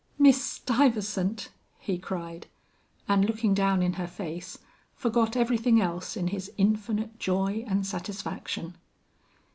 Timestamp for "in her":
3.83-4.07